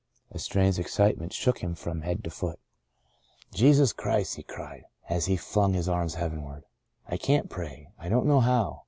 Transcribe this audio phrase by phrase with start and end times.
[0.31, 2.57] A strange excitement shook him from head to foot."
[3.53, 6.63] Jesus Christ," he cried, as he flung his arms heavenward,
[7.07, 8.79] "I can't pray— I don't know how.